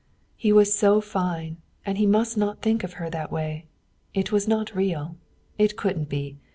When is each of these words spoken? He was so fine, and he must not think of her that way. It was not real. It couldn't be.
He 0.35 0.51
was 0.51 0.73
so 0.73 0.99
fine, 0.99 1.57
and 1.85 1.95
he 1.99 2.07
must 2.07 2.35
not 2.35 2.63
think 2.63 2.83
of 2.83 2.93
her 2.93 3.07
that 3.11 3.31
way. 3.31 3.65
It 4.15 4.31
was 4.31 4.47
not 4.47 4.75
real. 4.75 5.15
It 5.59 5.77
couldn't 5.77 6.09
be. 6.09 6.37